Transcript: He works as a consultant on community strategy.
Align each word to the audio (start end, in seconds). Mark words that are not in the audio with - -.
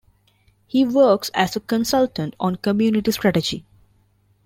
He 0.65 0.83
works 0.83 1.29
as 1.35 1.55
a 1.55 1.59
consultant 1.59 2.35
on 2.39 2.55
community 2.55 3.11
strategy. 3.11 3.65